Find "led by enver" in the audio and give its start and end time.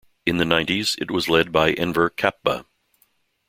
1.29-2.09